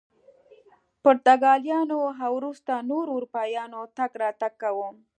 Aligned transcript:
پرتګالیانو 1.03 1.97
او 2.23 2.31
وروسته 2.37 2.73
نورو 2.89 3.11
اروپایانو 3.17 3.79
تګ 3.97 4.11
راتګ 4.21 4.53
کاوه. 4.61 4.87